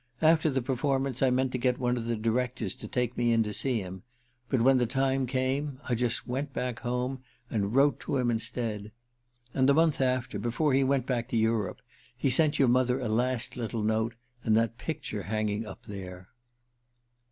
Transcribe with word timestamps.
After 0.23 0.49
the 0.49 0.63
performance 0.63 1.21
I 1.21 1.29
meant 1.29 1.51
to 1.51 1.59
get 1.59 1.77
one 1.77 1.95
of 1.95 2.05
the 2.05 2.15
directors 2.15 2.73
to 2.73 2.87
take 2.87 3.15
me 3.15 3.31
in 3.31 3.43
to 3.43 3.53
see 3.53 3.81
him; 3.81 4.01
but 4.49 4.59
when 4.59 4.79
the 4.79 4.87
time 4.87 5.27
came, 5.27 5.79
I 5.87 5.93
just 5.93 6.25
went 6.27 6.53
back 6.53 6.79
home 6.79 7.19
and 7.51 7.75
wrote 7.75 7.99
to 7.99 8.17
him 8.17 8.31
instead. 8.31 8.91
And 9.53 9.69
the 9.69 9.75
month 9.75 10.01
after, 10.01 10.39
before 10.39 10.73
he 10.73 10.83
went 10.83 11.05
back 11.05 11.27
to 11.29 11.37
Europe, 11.37 11.83
he 12.17 12.31
sent 12.31 12.57
your 12.57 12.67
mother 12.67 12.99
a 12.99 13.07
last 13.09 13.55
little 13.55 13.83
note, 13.83 14.15
and 14.43 14.57
that 14.57 14.79
picture 14.79 15.21
hanging 15.21 15.67
up 15.67 15.83
there..." 15.83 16.29